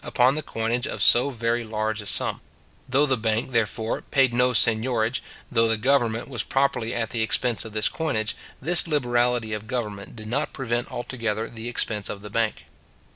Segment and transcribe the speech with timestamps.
[0.03, 2.41] upon the coinage of so very large a sum.
[2.89, 7.63] Though the bank, therefore, paid no seignorage, though the government was properly at the expense
[7.65, 12.31] of this coinage, this liberality of government did not prevent altogether the expense of the
[12.31, 12.65] bank.